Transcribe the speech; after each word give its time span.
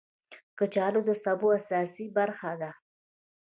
کچالو 0.57 1.01
د 1.09 1.11
سبو 1.23 1.47
اساسي 1.59 2.05
برخه 2.17 2.51
ده 2.61 2.71